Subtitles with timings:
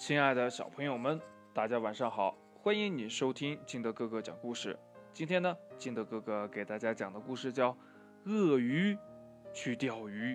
[0.00, 1.20] 亲爱的小朋友们，
[1.52, 2.34] 大家晚上好！
[2.54, 4.74] 欢迎你收听金德哥哥讲故事。
[5.12, 7.70] 今天呢，金德哥哥给大家讲的故事叫
[8.24, 8.96] 《鳄鱼
[9.52, 10.34] 去钓鱼》。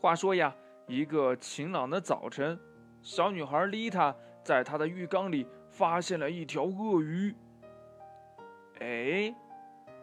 [0.00, 2.58] 话说呀，一个晴朗的早晨，
[3.02, 7.36] 小女孩丽塔在她的浴缸里发现了一条鳄鱼。
[8.80, 9.34] 哎，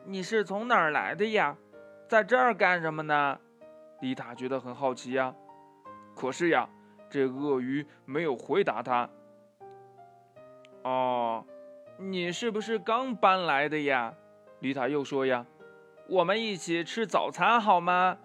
[0.03, 1.57] 你是从哪儿来的呀？
[2.07, 3.39] 在这儿干什么呢？
[4.01, 5.33] 丽塔觉得很好奇呀。
[6.15, 6.69] 可是呀，
[7.15, 9.09] 这鳄鱼没有回答他。
[10.83, 11.45] 哦，
[11.97, 14.13] 你是不是刚搬来的呀？
[14.59, 15.45] 丽塔又说呀。
[16.09, 18.17] 我们一起吃早餐好吗？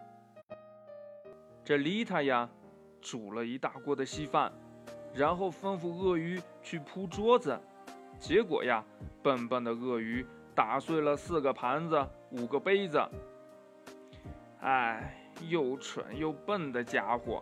[1.62, 2.50] 这丽塔呀，
[3.00, 4.52] 煮了一大锅的稀饭，
[5.14, 7.56] 然后吩咐鳄鱼去铺桌子。
[8.18, 8.84] 结果呀，
[9.22, 13.00] 笨笨的鳄鱼打碎了四个盘子，五个杯子。
[14.62, 15.14] 哎，
[15.48, 17.40] 又蠢又笨的家伙！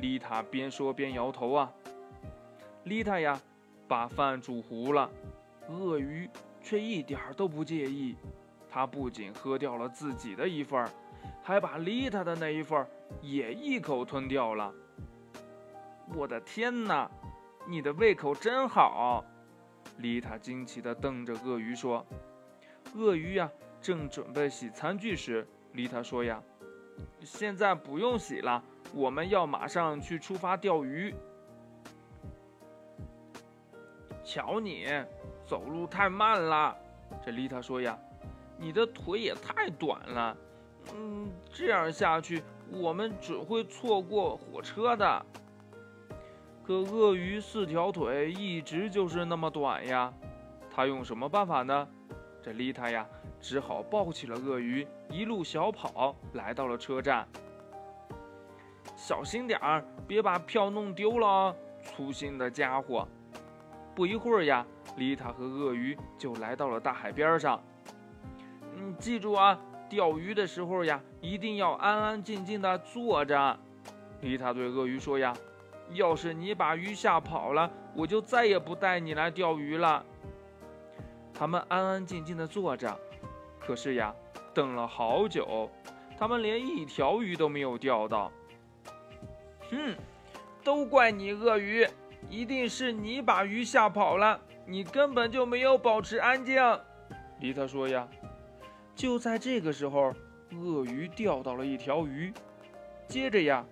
[0.00, 1.72] 丽塔边说边摇头啊。
[2.84, 3.40] 丽塔呀，
[3.86, 5.10] 把饭煮糊了，
[5.68, 6.28] 鳄鱼
[6.62, 8.16] 却一点儿都不介意。
[8.70, 10.90] 他不仅喝掉了自己的一份儿
[11.42, 12.86] 还把丽塔的那一份儿
[13.22, 14.72] 也一口吞掉了。
[16.14, 17.10] 我的天哪，
[17.66, 19.24] 你的胃口真好！
[19.98, 22.06] 丽塔惊奇地瞪着鳄鱼说
[22.94, 26.42] ：“鳄鱼呀，正准备洗餐具时。”丽塔说：“呀，
[27.20, 28.62] 现在不用洗了，
[28.94, 31.14] 我们要马上去出发钓鱼。
[34.24, 34.86] 瞧你
[35.46, 36.76] 走路太慢了。”
[37.24, 37.98] 这丽塔说：“呀，
[38.58, 40.36] 你的腿也太短了。
[40.94, 45.26] 嗯，这样下去，我们只会错过火车的。
[46.66, 50.12] 可鳄鱼四条腿一直就是那么短呀，
[50.70, 51.88] 它用什么办法呢？”
[52.42, 53.06] 这丽塔呀。
[53.40, 57.24] 只好抱起了鳄鱼，一路小跑来到了车站。
[58.98, 61.54] 小心点儿，别把票弄丢了，
[61.84, 63.06] 粗心的家伙！
[63.94, 67.62] 不一会儿呀，丽塔和鳄鱼就来到了大海边上。
[68.74, 69.56] 嗯，记住啊，
[69.88, 73.56] 钓鱼的时候呀，一定要安安静静的坐着。
[74.22, 75.32] 丽塔对鳄鱼说：“呀，
[75.92, 80.04] 要是你把鱼吓跑了，我就再也不带你来钓鱼了。”
[81.32, 82.98] 他们安安静静的坐着。
[83.60, 84.12] 可是呀，
[84.52, 85.70] 等了好久，
[86.18, 88.32] 他们连一条鱼都没有钓到。
[89.70, 89.94] 哼，
[90.64, 91.86] 都怪你鳄鱼，
[92.28, 96.62] 一定是你把鱼吓跑了，你根本就没有保持安静。
[97.40, 98.06] 丽塔说呀。
[98.94, 100.12] 就在这个时候，
[100.50, 102.32] 鳄鱼钓到了一条鱼，
[103.06, 103.64] 接着呀，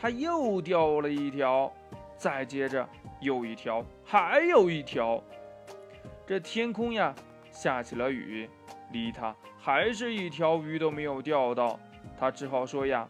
[0.00, 1.70] 它又钓了一条，
[2.16, 2.88] 再接着
[3.20, 5.22] 又一条，还有一条。
[6.26, 7.14] 这天空呀，
[7.50, 8.48] 下起了雨。
[8.90, 11.78] 丽塔还是一条鱼都没有钓到，
[12.18, 13.06] 他只好说呀：“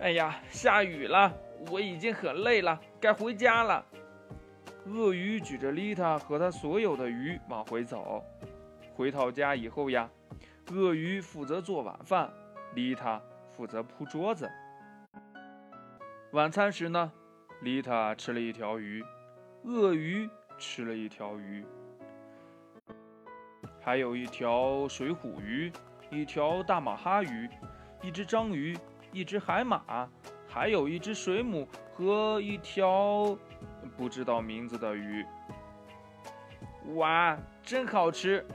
[0.00, 1.30] 哎呀，下雨了，
[1.70, 3.84] 我已经很累了，该回家了。”
[4.88, 8.24] 鳄鱼举着丽塔和他所有的鱼往回走。
[8.94, 10.08] 回到家以后呀，
[10.70, 12.32] 鳄鱼负责做晚饭，
[12.74, 13.20] 丽塔
[13.54, 14.50] 负责铺桌子。
[16.32, 17.12] 晚餐时呢，
[17.60, 19.04] 丽塔吃了一条鱼，
[19.64, 21.62] 鳄鱼吃了一条鱼。
[23.82, 25.70] 还有一条水虎鱼，
[26.10, 27.48] 一条大马哈鱼，
[28.02, 28.76] 一只章鱼，
[29.12, 30.08] 一只海马，
[30.48, 33.36] 还有一只水母和一条
[33.96, 35.24] 不知道名字的鱼。
[36.94, 38.46] 哇，真好吃！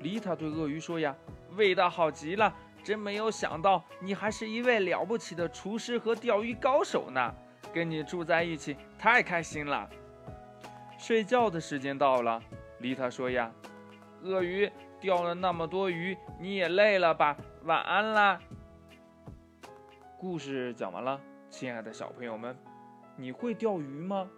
[0.00, 1.14] 丽塔对鳄鱼说：“呀，
[1.56, 2.54] 味道好极了！
[2.82, 7.34] 真没有想到你还是一位了不起的厨师和钓鱼高手呢。
[7.72, 9.88] 跟你住在一起太开心了。”
[10.98, 12.42] 睡觉的时间到了，
[12.78, 13.50] 丽塔说：“呀。”
[14.22, 17.36] 鳄鱼钓了那么多鱼，你也累了吧？
[17.64, 18.38] 晚安啦！
[20.20, 22.54] 故事讲完了，亲爱的小朋友们，
[23.16, 24.30] 你会钓鱼吗？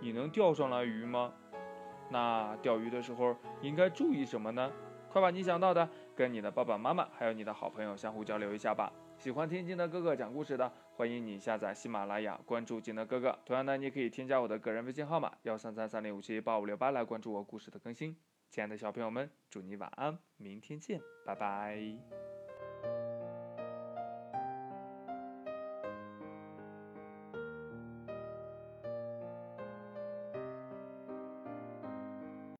[0.00, 1.34] 你能钓上来鱼吗？
[2.08, 4.70] 那钓鱼的时候应该注意什么呢？
[5.10, 8.92] 快把你想到的跟你的爸爸妈妈还有你的好朋友相互交流一下吧。
[9.18, 13.36] 喜欢听金德哥哥讲故事的，欢迎你下载喜马拉雅，关注金德哥哥。
[13.44, 18.16] 同样呢，你也可以添加我的个人微信号码幺三三三零五七八五六八来关注我故事的更新。
[18.48, 22.39] 亲爱的小朋友们，祝你晚安，明天见，拜拜。